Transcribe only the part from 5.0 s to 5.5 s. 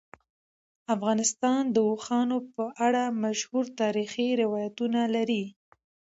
لري.